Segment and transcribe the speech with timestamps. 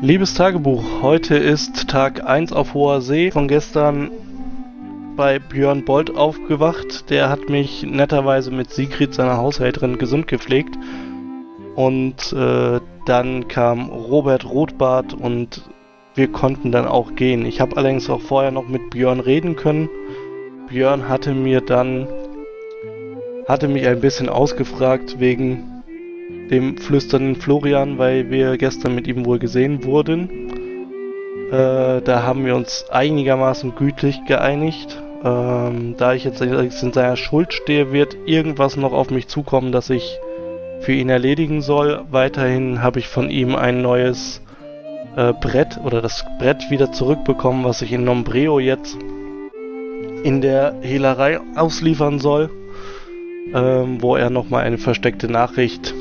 [0.00, 3.30] Liebes Tagebuch, heute ist Tag 1 auf hoher See.
[3.30, 4.10] Von gestern
[5.16, 7.10] bei Björn Bolt aufgewacht.
[7.10, 10.76] Der hat mich netterweise mit Sigrid, seiner Haushälterin, gesund gepflegt.
[11.76, 15.62] Und äh, dann kam Robert Rotbart und
[16.16, 17.46] wir konnten dann auch gehen.
[17.46, 19.88] Ich habe allerdings auch vorher noch mit Björn reden können.
[20.68, 22.08] Björn hatte mir dann
[23.46, 25.73] hatte mich ein bisschen ausgefragt wegen
[26.50, 30.28] dem flüsternden Florian, weil wir gestern mit ihm wohl gesehen wurden.
[31.50, 35.00] Äh, da haben wir uns einigermaßen gütlich geeinigt.
[35.24, 39.90] Ähm, da ich jetzt in seiner Schuld stehe, wird irgendwas noch auf mich zukommen, das
[39.90, 40.18] ich
[40.80, 42.02] für ihn erledigen soll.
[42.10, 44.42] Weiterhin habe ich von ihm ein neues
[45.16, 48.98] äh, Brett oder das Brett wieder zurückbekommen, was ich in Nombreo jetzt
[50.24, 52.50] in der Hehlerei ausliefern soll,
[53.54, 55.94] ähm, wo er nochmal eine versteckte Nachricht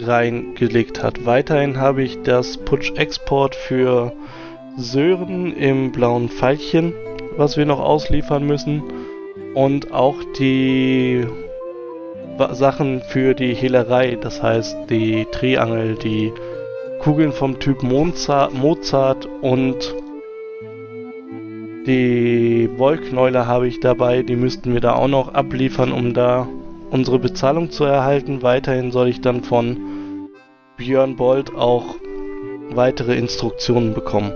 [0.00, 1.26] reingelegt hat.
[1.26, 4.12] Weiterhin habe ich das Putsch Export für
[4.76, 6.94] Sören im blauen Pfeilchen,
[7.36, 8.82] was wir noch ausliefern müssen.
[9.54, 11.26] Und auch die
[12.52, 16.32] Sachen für die Hehlerei, das heißt die Triangel, die
[17.00, 19.94] Kugeln vom Typ Mozart, und
[21.86, 26.46] die Wollknäuler habe ich dabei, die müssten wir da auch noch abliefern, um da
[26.90, 28.42] unsere Bezahlung zu erhalten.
[28.42, 30.28] Weiterhin soll ich dann von
[30.76, 31.96] Björn Bold auch
[32.70, 34.32] weitere Instruktionen bekommen.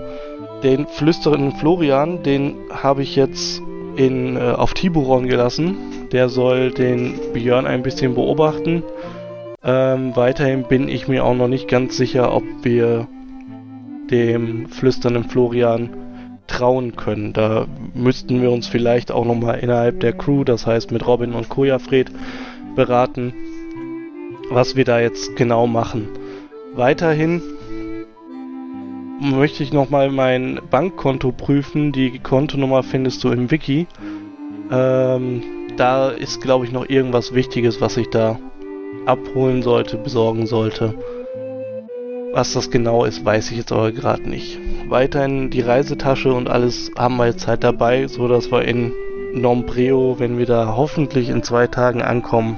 [0.63, 3.61] Den flüsternden Florian, den habe ich jetzt
[3.95, 5.75] in, äh, auf Tiburon gelassen.
[6.11, 8.83] Der soll den Björn ein bisschen beobachten.
[9.63, 13.07] Ähm, weiterhin bin ich mir auch noch nicht ganz sicher, ob wir
[14.09, 15.89] dem flüsternden Florian
[16.47, 17.33] trauen können.
[17.33, 21.49] Da müssten wir uns vielleicht auch nochmal innerhalb der Crew, das heißt mit Robin und
[21.49, 22.11] Kojafred,
[22.75, 23.33] beraten,
[24.49, 26.07] was wir da jetzt genau machen.
[26.75, 27.41] Weiterhin
[29.19, 31.91] möchte ich nochmal mein Bankkonto prüfen.
[31.91, 33.87] Die Kontonummer findest du im Wiki.
[34.71, 35.43] Ähm,
[35.77, 38.39] da ist, glaube ich, noch irgendwas Wichtiges, was ich da
[39.05, 40.95] abholen sollte, besorgen sollte.
[42.35, 44.57] Was das genau ist, weiß ich jetzt aber gerade nicht.
[44.89, 48.91] Weiterhin die Reisetasche und alles haben wir jetzt halt dabei, so dass wir in
[49.35, 52.57] Nombreo, wenn wir da hoffentlich in zwei Tagen ankommen,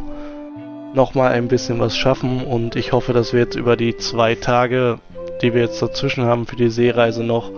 [0.94, 5.00] nochmal ein bisschen was schaffen und ich hoffe, dass wir jetzt über die zwei Tage,
[5.42, 7.52] die wir jetzt dazwischen haben für die Seereise noch,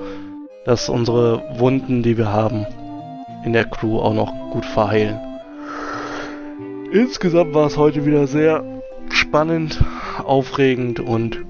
[0.66, 2.66] dass unsere Wunden, die wir haben,
[3.46, 5.20] in der Crew auch noch gut verheilen.
[6.92, 8.64] Insgesamt war es heute wieder sehr
[9.12, 9.84] spannend,
[10.26, 11.46] aufregend und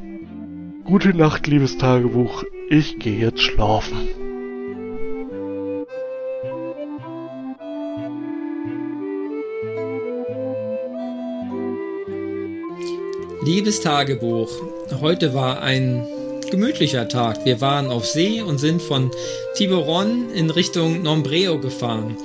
[0.87, 2.45] gute Nacht, liebes Tagebuch.
[2.69, 4.07] Ich gehe jetzt schlafen.
[13.43, 14.49] Liebes Tagebuch,
[15.01, 16.07] heute war ein
[16.52, 17.46] gemütlicher Tag.
[17.46, 19.12] Wir waren auf See und sind von
[19.56, 22.16] Tiburon in Richtung Nombreo gefahren.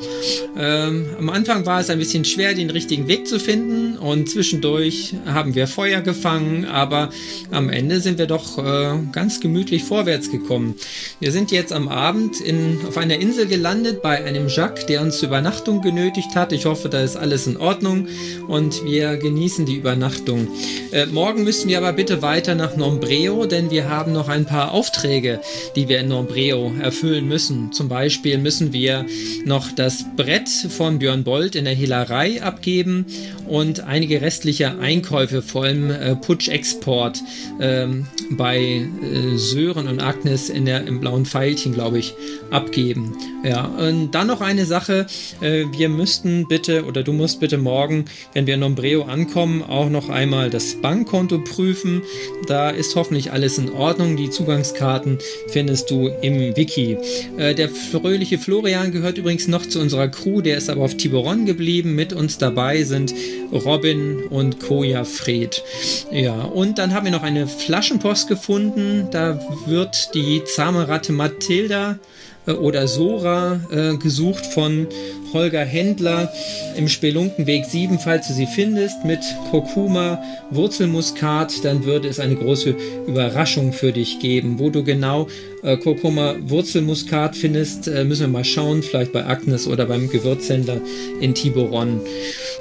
[0.56, 5.14] Ähm, am Anfang war es ein bisschen schwer, den richtigen Weg zu finden und zwischendurch
[5.24, 7.08] haben wir Feuer gefangen, aber
[7.50, 10.74] am Ende sind wir doch äh, ganz gemütlich vorwärts gekommen.
[11.20, 15.18] Wir sind jetzt am Abend in, auf einer Insel gelandet bei einem Jacques, der uns
[15.18, 16.52] zur Übernachtung genötigt hat.
[16.52, 18.08] Ich hoffe, da ist alles in Ordnung
[18.46, 20.48] und wir genießen die Übernachtung.
[20.90, 24.72] Äh, morgen müssen wir aber bitte weiter nach Nombreo, denn wir haben noch ein paar
[24.72, 25.40] Aufträge,
[25.76, 27.72] die wir in Nombreo erfüllen müssen.
[27.72, 29.06] Zum Beispiel müssen wir
[29.44, 33.06] noch das Brett von Björn Bolt in der Hehlerei abgeben
[33.46, 37.20] und einige restliche Einkäufe, vor allem äh, Putsch-Export
[37.60, 42.14] ähm, bei äh, Sören und Agnes in der, im blauen Pfeilchen, glaube ich,
[42.50, 43.16] abgeben.
[43.44, 45.06] Ja, und dann noch eine Sache.
[45.40, 49.90] Äh, wir müssten bitte oder du musst bitte morgen, wenn wir in Nombreo ankommen, auch
[49.90, 52.02] noch einmal das Bankkonto prüfen.
[52.46, 54.01] Da ist hoffentlich alles in Ordnung.
[54.02, 55.18] Die Zugangskarten
[55.48, 56.98] findest du im Wiki.
[57.36, 61.46] Äh, der fröhliche Florian gehört übrigens noch zu unserer Crew, der ist aber auf Tiburon
[61.46, 61.94] geblieben.
[61.94, 63.14] Mit uns dabei sind
[63.52, 65.62] Robin und Koja Fred.
[66.10, 69.06] Ja, und dann haben wir noch eine Flaschenpost gefunden.
[69.12, 71.98] Da wird die zahme Ratte Mathilda
[72.46, 74.86] oder Sora äh, gesucht von
[75.32, 76.30] Holger Händler
[76.76, 82.74] im Spelunkenweg 7, falls du sie findest, mit Kurkuma, Wurzelmuskat, dann würde es eine große
[83.06, 84.58] Überraschung für dich geben.
[84.58, 85.28] Wo du genau
[85.62, 90.80] äh, Kurkuma, Wurzelmuskat findest, äh, müssen wir mal schauen, vielleicht bei Agnes oder beim Gewürzhändler
[91.20, 92.00] in Tiburon.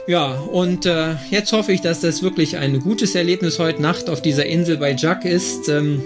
[0.07, 4.22] Ja, und äh, jetzt hoffe ich, dass das wirklich ein gutes Erlebnis heute Nacht auf
[4.22, 5.68] dieser Insel bei Jack ist.
[5.69, 6.01] Ähm,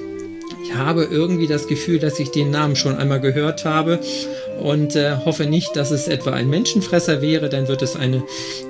[0.65, 3.99] Ich habe irgendwie das Gefühl, dass ich den Namen schon einmal gehört habe
[4.59, 8.23] und äh, hoffe nicht, dass es etwa ein Menschenfresser wäre, dann wird es eine,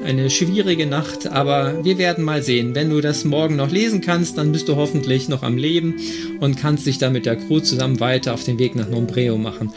[0.04, 2.76] eine schwierige Nacht, aber wir werden mal sehen.
[2.76, 5.96] Wenn du das morgen noch lesen kannst, dann bist du hoffentlich noch am Leben
[6.42, 9.72] und kannst dich dann mit der Crew zusammen weiter auf den Weg nach Nombreo machen.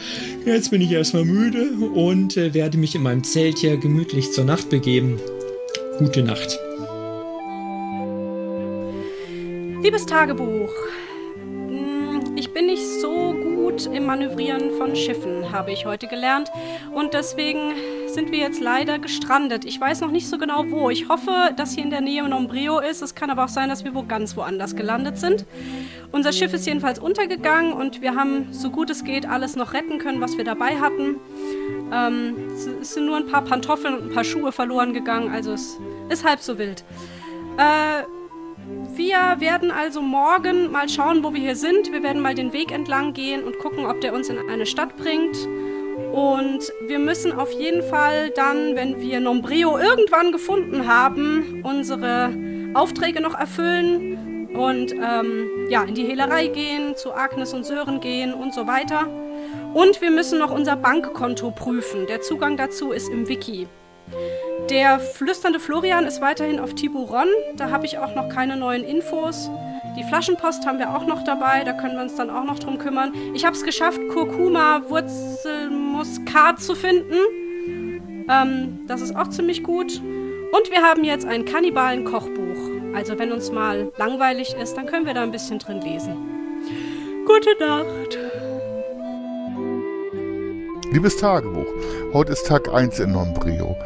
[0.44, 4.44] Jetzt bin ich erstmal müde und äh, werde mich in meinem Zelt hier gemütlich zur
[4.44, 5.20] Nacht begeben.
[5.98, 6.58] Gute Nacht.
[9.80, 10.72] Liebes Tagebuch,
[12.58, 16.50] bin nicht so gut im Manövrieren von Schiffen, habe ich heute gelernt.
[16.92, 17.70] Und deswegen
[18.08, 19.64] sind wir jetzt leider gestrandet.
[19.64, 20.90] Ich weiß noch nicht so genau wo.
[20.90, 23.00] Ich hoffe, dass hier in der Nähe Nombrio ist.
[23.00, 25.46] Es kann aber auch sein, dass wir wo ganz woanders gelandet sind.
[26.10, 29.98] Unser Schiff ist jedenfalls untergegangen und wir haben, so gut es geht, alles noch retten
[29.98, 31.20] können, was wir dabei hatten.
[31.92, 32.34] Ähm,
[32.80, 35.78] es sind nur ein paar Pantoffeln und ein paar Schuhe verloren gegangen, also es
[36.08, 36.82] ist halb so wild.
[37.56, 38.02] Äh,
[38.94, 41.92] wir werden also morgen mal schauen, wo wir hier sind.
[41.92, 44.96] Wir werden mal den Weg entlang gehen und gucken, ob der uns in eine Stadt
[44.96, 45.36] bringt.
[46.12, 52.32] Und wir müssen auf jeden Fall dann, wenn wir Nombreo irgendwann gefunden haben, unsere
[52.74, 58.34] Aufträge noch erfüllen und ähm, ja, in die Hehlerei gehen, zu Agnes und Sören gehen
[58.34, 59.06] und so weiter.
[59.74, 62.06] Und wir müssen noch unser Bankkonto prüfen.
[62.06, 63.68] Der Zugang dazu ist im Wiki.
[64.70, 67.28] Der flüsternde Florian ist weiterhin auf Tiburon.
[67.56, 69.50] Da habe ich auch noch keine neuen Infos.
[69.96, 71.64] Die Flaschenpost haben wir auch noch dabei.
[71.64, 73.12] Da können wir uns dann auch noch drum kümmern.
[73.34, 78.26] Ich habe es geschafft, Kurkuma Wurzelmuskat zu finden.
[78.28, 80.00] Ähm, das ist auch ziemlich gut.
[80.52, 82.94] Und wir haben jetzt ein Kannibalen-Kochbuch.
[82.94, 86.16] Also wenn uns mal langweilig ist, dann können wir da ein bisschen drin lesen.
[87.26, 88.18] Gute Nacht.
[90.90, 91.66] Liebes Tagebuch,
[92.14, 93.76] heute ist Tag 1 in Nombrio.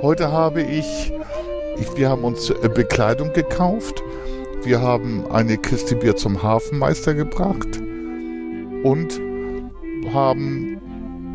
[0.00, 1.12] Heute habe ich,
[1.76, 4.04] ich, wir haben uns äh, Bekleidung gekauft.
[4.62, 7.80] Wir haben eine Kiste Bier zum Hafenmeister gebracht
[8.84, 9.20] und
[10.14, 10.80] haben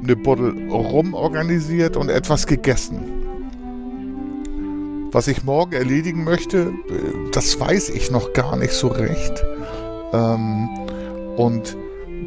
[0.02, 3.02] eine Bottle Rum organisiert und etwas gegessen.
[5.12, 9.44] Was ich morgen erledigen möchte, äh, das weiß ich noch gar nicht so recht.
[10.14, 10.70] Ähm,
[11.36, 11.76] und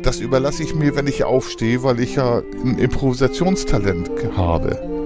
[0.08, 4.98] das überlasse ich mir, wenn ich aufstehe, weil ich ja ein Improvisationstalent habe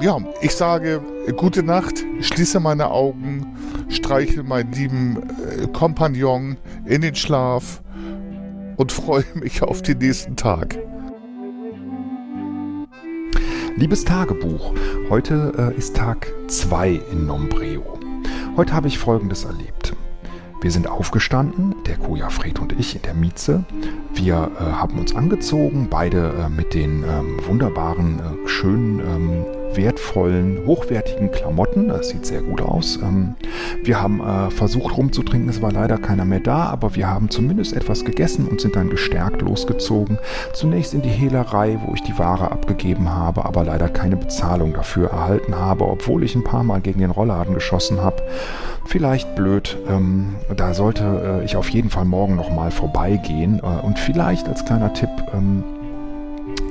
[0.00, 1.02] ja, ich sage
[1.36, 3.56] gute Nacht, schließe meine Augen,
[3.88, 6.56] streiche meinen lieben äh, Kompagnon
[6.86, 7.82] in den Schlaf
[8.76, 10.78] und freue mich auf den nächsten Tag.
[13.76, 14.72] Liebes Tagebuch,
[15.10, 17.98] heute äh, ist Tag 2 in Nombreo.
[18.56, 19.96] Heute habe ich Folgendes erlebt.
[20.60, 23.64] Wir sind aufgestanden, der Koja Fred und ich in der Mieze.
[24.14, 30.66] Wir äh, haben uns angezogen, beide äh, mit den ähm, wunderbaren, äh, schönen ähm, wertvollen,
[30.66, 31.88] hochwertigen Klamotten.
[31.88, 32.98] Das sieht sehr gut aus.
[33.02, 33.34] Ähm,
[33.82, 37.74] wir haben äh, versucht rumzutrinken, es war leider keiner mehr da, aber wir haben zumindest
[37.74, 40.18] etwas gegessen und sind dann gestärkt losgezogen.
[40.52, 45.10] Zunächst in die Hehlerei, wo ich die Ware abgegeben habe, aber leider keine Bezahlung dafür
[45.10, 48.22] erhalten habe, obwohl ich ein paar Mal gegen den Rollladen geschossen habe.
[48.84, 53.98] Vielleicht blöd, ähm, da sollte äh, ich auf jeden Fall morgen nochmal vorbeigehen äh, und
[53.98, 55.62] vielleicht als kleiner Tipp, ähm,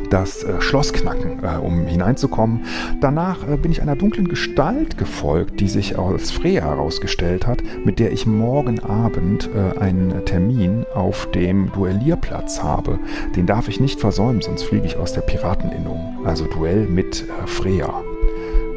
[0.10, 2.66] das äh, Schloss knacken, äh, um hineinzukommen.
[3.02, 8.00] Danach äh, bin ich einer dunklen Gestalt gefolgt, die sich als Freya herausgestellt hat, mit
[8.00, 13.00] der ich morgen Abend äh, einen Termin auf dem Duellierplatz habe.
[13.36, 16.20] Den darf ich nicht versäumen, sonst fliege ich aus der Pirateninnung.
[16.26, 18.07] Also Duell mit äh, Freya.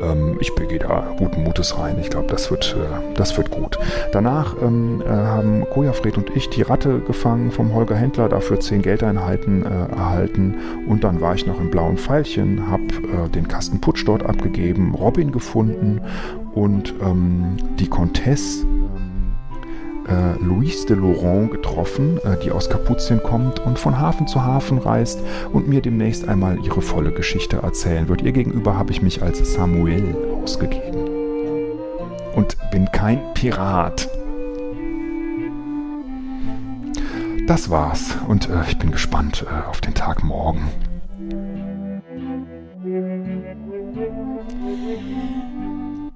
[0.01, 1.97] Ähm, ich gehe da guten Mutes rein.
[2.01, 3.79] Ich glaube, das, wird, äh, das wird gut.
[4.13, 8.83] Danach ähm, äh, haben Kojafred und ich die Ratte gefangen vom Holger Händler, dafür 10
[8.83, 10.55] Geldeinheiten äh, erhalten.
[10.87, 14.95] Und dann war ich noch im blauen Pfeilchen, habe äh, den Kasten Putsch dort abgegeben,
[14.95, 16.01] Robin gefunden
[16.55, 18.67] und ähm, die Comtesse
[20.11, 24.79] äh, Louise de Laurent getroffen, äh, die aus Kapuzien kommt und von Hafen zu Hafen
[24.79, 25.21] reist
[25.53, 28.23] und mir demnächst einmal ihre volle Geschichte erzählen wird.
[28.23, 31.09] Ihr gegenüber habe ich mich als Samuel ausgegeben.
[32.35, 34.09] Und bin kein Pirat.
[37.47, 40.69] Das war's und äh, ich bin gespannt äh, auf den Tag morgen.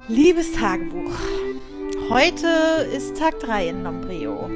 [0.06, 1.33] Liebes Tagebuch.
[2.14, 2.46] Heute
[2.96, 4.48] ist Tag 3 in Nombreo.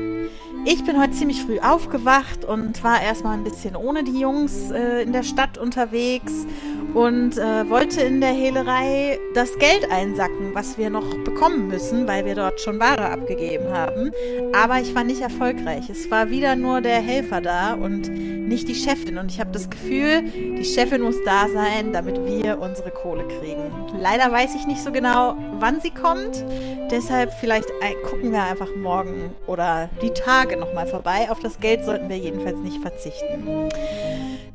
[0.65, 5.03] Ich bin heute ziemlich früh aufgewacht und war erstmal ein bisschen ohne die Jungs äh,
[5.03, 6.47] in der Stadt unterwegs
[6.95, 12.25] und äh, wollte in der Hehlerei das Geld einsacken, was wir noch bekommen müssen, weil
[12.25, 14.13] wir dort schon Ware abgegeben haben.
[14.53, 15.91] Aber ich war nicht erfolgreich.
[15.91, 18.09] Es war wieder nur der Helfer da und
[18.49, 19.19] nicht die Chefin.
[19.19, 23.71] Und ich habe das Gefühl, die Chefin muss da sein, damit wir unsere Kohle kriegen.
[24.01, 26.45] Leider weiß ich nicht so genau, wann sie kommt.
[26.91, 27.69] Deshalb vielleicht
[28.09, 31.29] gucken wir einfach morgen oder die Tage nochmal vorbei.
[31.31, 33.69] Auf das Geld sollten wir jedenfalls nicht verzichten.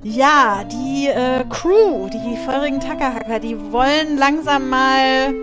[0.01, 5.33] Ja, die äh, Crew, die feurigen Tackerhacker, die wollen langsam mal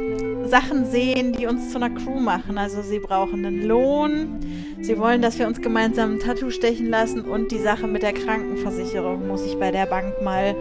[0.44, 2.58] Sachen sehen, die uns zu einer Crew machen.
[2.58, 4.40] Also sie brauchen einen Lohn,
[4.80, 8.12] sie wollen, dass wir uns gemeinsam ein Tattoo stechen lassen und die Sache mit der
[8.12, 10.54] Krankenversicherung muss ich bei der Bank mal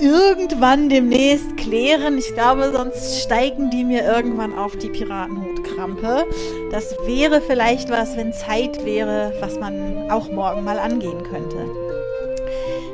[0.00, 2.18] irgendwann demnächst klären.
[2.18, 6.26] Ich glaube, sonst steigen die mir irgendwann auf die Piratenhutkrampe.
[6.70, 11.93] Das wäre vielleicht was, wenn Zeit wäre, was man auch morgen mal angehen könnte.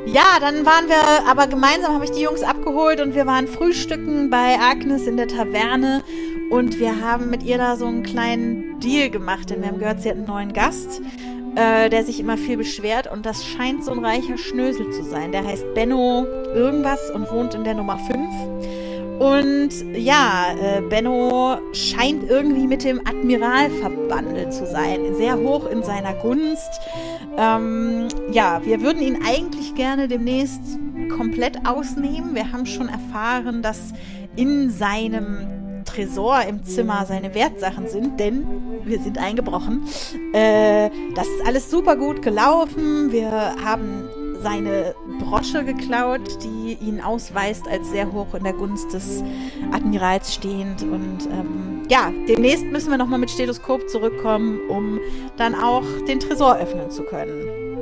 [0.05, 4.31] Ja, dann waren wir aber gemeinsam, habe ich die Jungs abgeholt und wir waren frühstücken
[4.31, 6.03] bei Agnes in der Taverne
[6.49, 10.01] und wir haben mit ihr da so einen kleinen Deal gemacht, denn wir haben gehört,
[10.01, 11.01] sie hat einen neuen Gast,
[11.55, 15.31] äh, der sich immer viel beschwert und das scheint so ein reicher Schnösel zu sein.
[15.31, 19.21] Der heißt Benno irgendwas und wohnt in der Nummer 5.
[19.21, 25.83] Und ja, äh, Benno scheint irgendwie mit dem Admiral verbandelt zu sein, sehr hoch in
[25.83, 26.81] seiner Gunst.
[27.37, 30.61] Ähm, ja, wir würden ihn eigentlich gerne demnächst
[31.15, 32.35] komplett ausnehmen.
[32.35, 33.93] Wir haben schon erfahren, dass
[34.35, 38.45] in seinem Tresor im Zimmer seine Wertsachen sind, denn
[38.83, 39.83] wir sind eingebrochen.
[40.33, 43.11] Äh, das ist alles super gut gelaufen.
[43.11, 44.03] Wir haben
[44.41, 49.23] seine Brosche geklaut, die ihn ausweist als sehr hoch in der Gunst des
[49.71, 50.83] Admirals stehend.
[50.83, 54.99] Und ähm, ja, demnächst müssen wir nochmal mit Stethoskop zurückkommen, um
[55.37, 57.77] dann auch den Tresor öffnen zu können.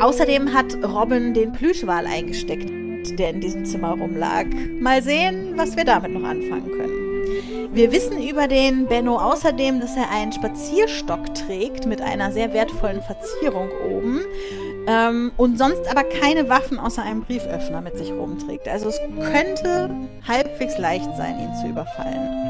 [0.00, 2.70] Außerdem hat Robin den Plüschwal eingesteckt,
[3.18, 4.46] der in diesem Zimmer rumlag.
[4.80, 7.06] Mal sehen, was wir damit noch anfangen können.
[7.74, 13.02] Wir wissen über den Benno außerdem, dass er einen Spazierstock trägt mit einer sehr wertvollen
[13.02, 14.20] Verzierung oben
[14.86, 18.68] ähm, und sonst aber keine Waffen außer einem Brieföffner mit sich rumträgt.
[18.68, 19.90] Also es könnte
[20.26, 22.46] halbwegs leicht sein, ihn zu überfallen.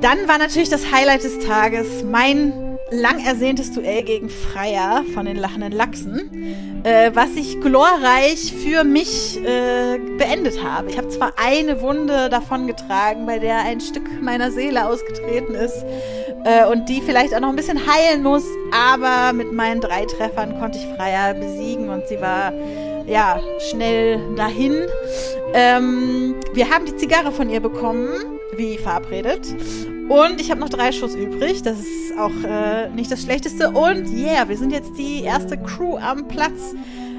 [0.00, 2.52] Dann war natürlich das Highlight des Tages mein
[2.90, 9.38] lang ersehntes Duell gegen Freier von den lachenden Lachsen, äh, was ich glorreich für mich
[9.38, 10.90] äh, beendet habe.
[10.90, 15.84] Ich habe zwar eine Wunde davongetragen, bei der ein Stück meiner Seele ausgetreten ist
[16.44, 20.58] äh, und die vielleicht auch noch ein bisschen heilen muss, aber mit meinen drei Treffern
[20.58, 22.52] konnte ich Freier besiegen und sie war
[23.06, 24.86] ja schnell dahin.
[25.54, 28.10] Ähm, wir haben die Zigarre von ihr bekommen,
[28.56, 29.54] wie verabredet.
[30.08, 31.62] Und ich habe noch drei Schuss übrig.
[31.62, 33.70] Das ist auch äh, nicht das Schlechteste.
[33.70, 36.74] Und yeah, wir sind jetzt die erste Crew am Platz.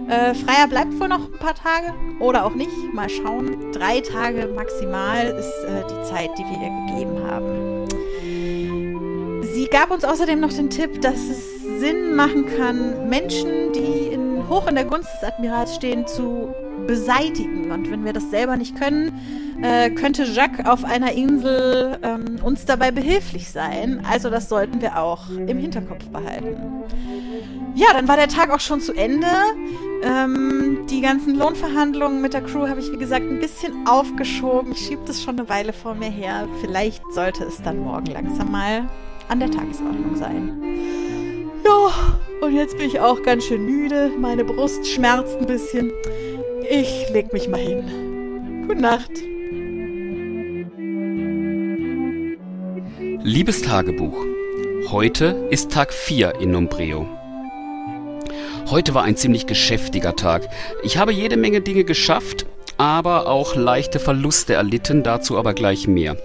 [0.10, 2.72] Äh, Freier bleibt wohl noch ein paar Tage oder auch nicht.
[2.94, 3.72] Mal schauen.
[3.72, 7.63] Drei Tage maximal ist äh, die Zeit, die wir ihr gegeben haben.
[9.74, 14.68] Gab uns außerdem noch den Tipp, dass es Sinn machen kann, Menschen, die in, hoch
[14.68, 16.54] in der Gunst des Admirals stehen, zu
[16.86, 17.72] beseitigen.
[17.72, 19.12] Und wenn wir das selber nicht können,
[19.64, 24.06] äh, könnte Jacques auf einer Insel ähm, uns dabei behilflich sein.
[24.08, 26.84] Also das sollten wir auch im Hinterkopf behalten.
[27.74, 29.26] Ja, dann war der Tag auch schon zu Ende.
[30.04, 34.74] Ähm, die ganzen Lohnverhandlungen mit der Crew habe ich, wie gesagt, ein bisschen aufgeschoben.
[34.74, 36.48] Ich schiebe das schon eine Weile vor mir her.
[36.62, 38.88] Vielleicht sollte es dann morgen langsam mal
[39.30, 40.60] an der Tagesordnung sein.
[41.66, 41.94] Ja,
[42.42, 44.12] und jetzt bin ich auch ganz schön müde.
[44.20, 45.92] Meine Brust schmerzt ein bisschen.
[46.70, 48.66] Ich leg mich mal hin.
[48.68, 49.12] Gute Nacht.
[53.26, 54.18] Liebes Tagebuch,
[54.90, 57.08] heute ist Tag 4 in Nombreo.
[58.70, 60.50] Heute war ein ziemlich geschäftiger Tag.
[60.84, 62.46] Ich habe jede Menge Dinge geschafft,
[62.78, 66.18] aber auch leichte Verluste erlitten, dazu aber gleich mehr.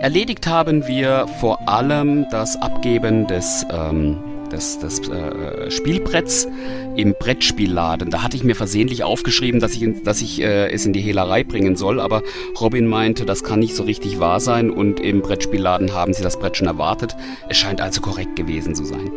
[0.00, 6.48] Erledigt haben wir vor allem das Abgeben des ähm, des, des äh, Spielbretts
[6.96, 8.10] im Brettspielladen.
[8.10, 11.44] Da hatte ich mir versehentlich aufgeschrieben, dass ich, dass ich äh, es in die Hehlerei
[11.44, 12.22] bringen soll, aber
[12.60, 16.38] Robin meinte, das kann nicht so richtig wahr sein und im Brettspielladen haben sie das
[16.38, 17.16] Brett schon erwartet.
[17.48, 19.10] Es scheint also korrekt gewesen zu sein.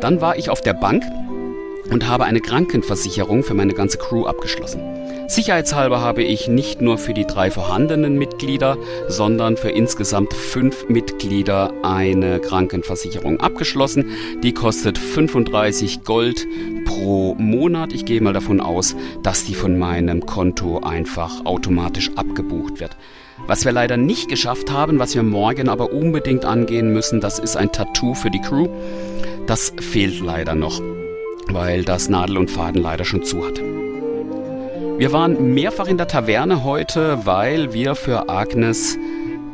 [0.00, 1.04] Dann war ich auf der Bank
[1.90, 4.93] und habe eine Krankenversicherung für meine ganze Crew abgeschlossen.
[5.26, 8.76] Sicherheitshalber habe ich nicht nur für die drei vorhandenen Mitglieder,
[9.08, 14.10] sondern für insgesamt fünf Mitglieder eine Krankenversicherung abgeschlossen.
[14.42, 16.46] Die kostet 35 Gold
[16.84, 17.92] pro Monat.
[17.94, 22.96] Ich gehe mal davon aus, dass die von meinem Konto einfach automatisch abgebucht wird.
[23.46, 27.56] Was wir leider nicht geschafft haben, was wir morgen aber unbedingt angehen müssen, das ist
[27.56, 28.68] ein Tattoo für die Crew.
[29.46, 30.80] Das fehlt leider noch,
[31.48, 33.60] weil das Nadel und Faden leider schon zu hat.
[34.96, 38.96] Wir waren mehrfach in der Taverne heute, weil wir für Agnes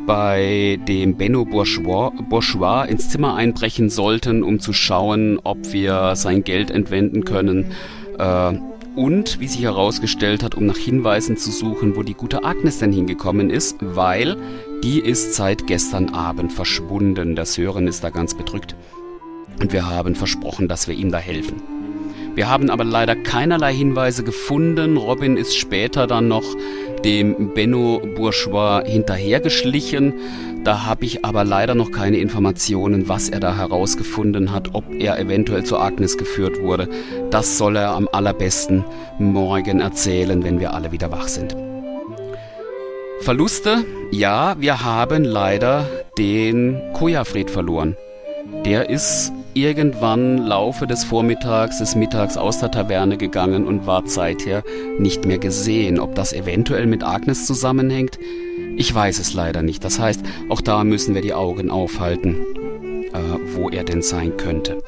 [0.07, 6.45] bei dem Benno Bourgeois, Bourgeois ins Zimmer einbrechen sollten, um zu schauen, ob wir sein
[6.45, 7.73] Geld entwenden können.
[8.19, 8.53] Äh,
[8.97, 12.93] und, wie sich herausgestellt hat, um nach Hinweisen zu suchen, wo die gute Agnes denn
[12.93, 14.37] hingekommen ist, weil
[14.85, 17.35] die ist seit gestern Abend verschwunden.
[17.35, 18.77] Der Sören ist da ganz bedrückt.
[19.59, 21.80] Und wir haben versprochen, dass wir ihm da helfen.
[22.41, 24.97] Wir haben aber leider keinerlei Hinweise gefunden.
[24.97, 26.57] Robin ist später dann noch
[27.05, 30.15] dem Benno Bourgeois hinterhergeschlichen.
[30.65, 35.19] Da habe ich aber leider noch keine Informationen, was er da herausgefunden hat, ob er
[35.19, 36.89] eventuell zu Agnes geführt wurde.
[37.31, 38.87] Das soll er am allerbesten
[39.19, 41.55] morgen erzählen, wenn wir alle wieder wach sind.
[43.21, 43.85] Verluste?
[44.13, 47.99] Ja, wir haben leider den Kojafried verloren.
[48.65, 54.63] Der ist irgendwann Laufe des Vormittags, des Mittags aus der Taverne gegangen und war seither
[54.99, 55.99] nicht mehr gesehen.
[55.99, 58.19] Ob das eventuell mit Agnes zusammenhängt?
[58.77, 59.85] Ich weiß es leider nicht.
[59.85, 62.37] Das heißt, auch da müssen wir die Augen aufhalten,
[63.13, 64.83] äh, wo er denn sein könnte.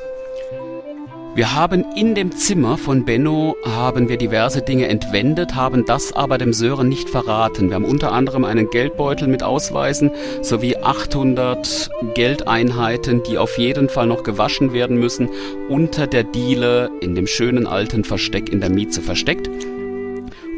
[1.35, 6.37] Wir haben in dem Zimmer von Benno haben wir diverse Dinge entwendet, haben das aber
[6.37, 7.71] dem Sören nicht verraten.
[7.71, 10.11] Wir haben unter anderem einen Geldbeutel mit Ausweisen
[10.43, 15.31] sowie 800 Geldeinheiten, die auf jeden Fall noch gewaschen werden müssen,
[15.71, 19.49] unter der Diele in dem schönen alten Versteck in der Mieze versteckt.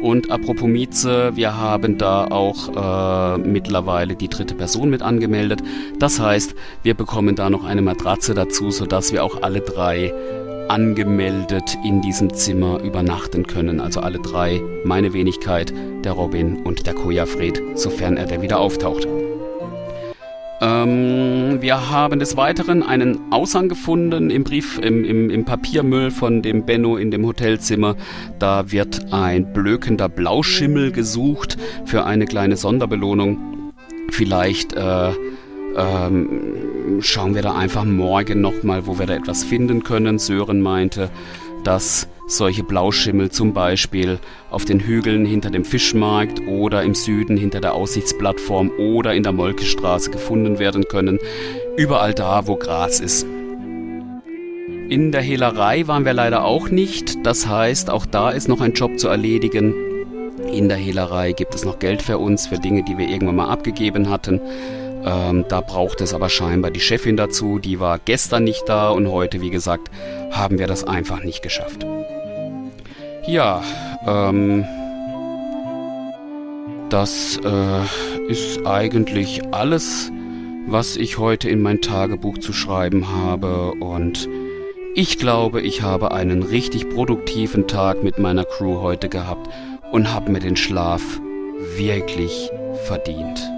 [0.01, 5.63] Und apropos Mieze, wir haben da auch äh, mittlerweile die dritte Person mit angemeldet.
[5.99, 6.53] Das heißt,
[6.83, 10.13] wir bekommen da noch eine Matratze dazu, sodass wir auch alle drei
[10.69, 13.79] angemeldet in diesem Zimmer übernachten können.
[13.79, 19.07] Also alle drei, meine Wenigkeit, der Robin und der Kojafred, sofern er denn wieder auftaucht.
[20.61, 26.41] Ähm, wir haben des Weiteren einen Aushang gefunden im Brief, im, im, im Papiermüll von
[26.41, 27.95] dem Benno in dem Hotelzimmer.
[28.39, 33.73] Da wird ein blökender Blauschimmel gesucht für eine kleine Sonderbelohnung.
[34.11, 35.11] Vielleicht äh,
[35.77, 40.19] ähm, schauen wir da einfach morgen nochmal, wo wir da etwas finden können.
[40.19, 41.09] Sören meinte,
[41.63, 47.61] dass solche Blauschimmel zum Beispiel auf den Hügeln hinter dem Fischmarkt oder im Süden hinter
[47.61, 51.19] der Aussichtsplattform oder in der Molkestraße gefunden werden können.
[51.77, 53.27] Überall da, wo Gras ist.
[54.87, 57.25] In der Hehlerei waren wir leider auch nicht.
[57.25, 59.73] Das heißt, auch da ist noch ein Job zu erledigen.
[60.51, 63.49] In der Hehlerei gibt es noch Geld für uns, für Dinge, die wir irgendwann mal
[63.49, 64.39] abgegeben hatten.
[65.05, 67.59] Ähm, da braucht es aber scheinbar die Chefin dazu.
[67.59, 69.91] Die war gestern nicht da und heute, wie gesagt,
[70.31, 71.85] haben wir das einfach nicht geschafft.
[73.27, 73.63] Ja,
[74.07, 74.65] ähm,
[76.89, 80.11] das äh, ist eigentlich alles,
[80.67, 84.27] was ich heute in mein Tagebuch zu schreiben habe und
[84.95, 89.49] ich glaube, ich habe einen richtig produktiven Tag mit meiner Crew heute gehabt
[89.91, 91.01] und habe mir den Schlaf
[91.75, 92.49] wirklich
[92.85, 93.54] verdient.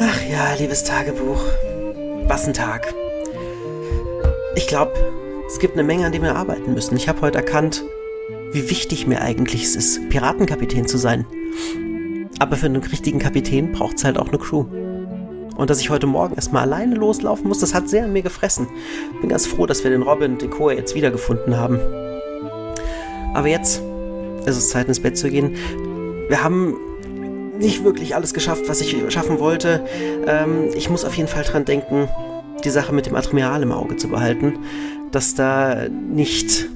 [0.00, 1.42] Ach ja, liebes Tagebuch.
[2.28, 2.94] Was ein Tag.
[4.54, 4.92] Ich glaube,
[5.48, 6.96] es gibt eine Menge, an dem wir arbeiten müssen.
[6.96, 7.84] Ich habe heute erkannt,
[8.52, 11.26] wie wichtig mir eigentlich es ist, Piratenkapitän zu sein.
[12.38, 14.66] Aber für einen richtigen Kapitän braucht es halt auch eine Crew.
[15.56, 18.68] Und dass ich heute Morgen erstmal alleine loslaufen muss, das hat sehr an mir gefressen.
[19.20, 21.80] Bin ganz froh, dass wir den Robin und den Koa jetzt wiedergefunden haben.
[23.34, 23.82] Aber jetzt
[24.46, 25.56] ist es Zeit ins Bett zu gehen.
[26.28, 26.76] Wir haben
[27.58, 29.84] nicht wirklich alles geschafft, was ich schaffen wollte.
[30.26, 32.08] Ähm, ich muss auf jeden Fall dran denken,
[32.64, 34.58] die Sache mit dem Admiral im Auge zu behalten,
[35.10, 36.68] dass da nicht,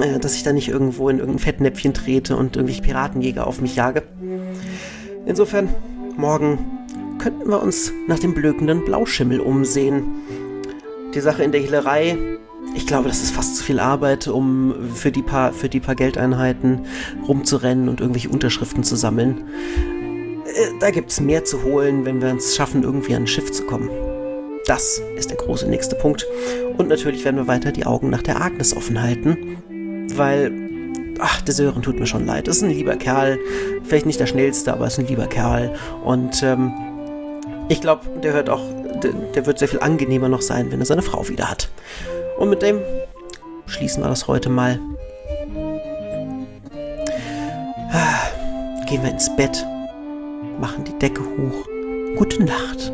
[0.00, 3.76] äh, dass ich da nicht irgendwo in irgendein Fettnäpfchen trete und irgendwelche Piratenjäger auf mich
[3.76, 4.02] jage.
[5.26, 5.68] Insofern,
[6.16, 6.58] morgen
[7.18, 10.04] könnten wir uns nach dem blökenden Blauschimmel umsehen.
[11.14, 12.16] Die Sache in der Hehlerei,
[12.74, 15.94] ich glaube, das ist fast zu viel Arbeit, um für die paar, für die paar
[15.94, 16.86] Geldeinheiten
[17.26, 19.44] rumzurennen und irgendwelche Unterschriften zu sammeln.
[20.46, 23.50] Äh, da gibt es mehr zu holen, wenn wir es schaffen, irgendwie an ein Schiff
[23.52, 23.90] zu kommen.
[24.66, 26.26] Das ist der große nächste Punkt.
[26.76, 29.56] Und natürlich werden wir weiter die Augen nach der Agnes offen halten,
[30.14, 30.52] weil,
[31.18, 32.48] ach, der Sören tut mir schon leid.
[32.48, 33.38] Ist ein lieber Kerl,
[33.84, 35.74] vielleicht nicht der schnellste, aber ist ein lieber Kerl.
[36.04, 36.72] Und ähm,
[37.68, 38.62] ich glaube, der hört auch,
[39.02, 41.70] der, der wird sehr viel angenehmer noch sein, wenn er seine Frau wieder hat.
[42.38, 42.80] Und mit dem
[43.66, 44.78] schließen wir das heute mal.
[48.86, 49.66] Gehen wir ins Bett,
[50.58, 51.66] machen die Decke hoch.
[52.16, 52.90] Gute Nacht.